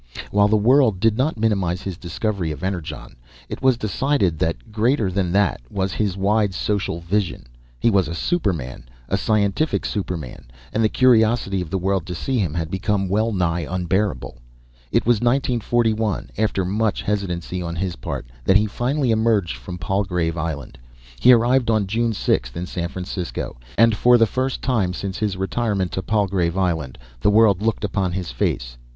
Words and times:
While 0.31 0.47
the 0.47 0.55
world 0.57 0.99
did 0.99 1.15
not 1.15 1.37
minimize 1.37 1.83
his 1.83 1.95
discovery 1.95 2.49
of 2.49 2.63
Energon, 2.63 3.17
it 3.49 3.61
was 3.61 3.77
decided 3.77 4.39
that 4.39 4.71
greater 4.71 5.11
than 5.11 5.31
that 5.33 5.61
was 5.69 5.93
his 5.93 6.17
wide 6.17 6.55
social 6.55 7.01
vision. 7.01 7.45
He 7.79 7.91
was 7.91 8.07
a 8.07 8.15
superman, 8.15 8.89
a 9.09 9.15
scientific 9.15 9.85
superman; 9.85 10.47
and 10.73 10.83
the 10.83 10.89
curiosity 10.89 11.61
of 11.61 11.69
the 11.69 11.77
world 11.77 12.07
to 12.07 12.15
see 12.15 12.39
him 12.39 12.55
had 12.55 12.71
become 12.71 13.09
wellnigh 13.09 13.67
unbearable. 13.69 14.39
It 14.91 15.05
was 15.05 15.19
in 15.19 15.25
1941, 15.27 16.31
after 16.35 16.65
much 16.65 17.03
hesitancy 17.03 17.61
on 17.61 17.75
his 17.75 17.95
part, 17.97 18.25
that 18.43 18.57
he 18.57 18.65
finally 18.65 19.11
emerged 19.11 19.55
from 19.57 19.77
Palgrave 19.77 20.35
Island. 20.35 20.79
He 21.19 21.31
arrived 21.31 21.69
on 21.69 21.85
June 21.85 22.13
6 22.13 22.55
in 22.55 22.65
San 22.65 22.89
Francisco, 22.89 23.55
and 23.77 23.95
for 23.95 24.17
the 24.17 24.25
first 24.25 24.63
time, 24.63 24.93
since 24.93 25.19
his 25.19 25.37
retirement 25.37 25.91
to 25.91 26.01
Palgrave 26.01 26.57
Island, 26.57 26.97
the 27.19 27.29
world 27.29 27.61
looked 27.61 27.83
upon 27.83 28.13
his 28.13 28.31
face. 28.31 28.77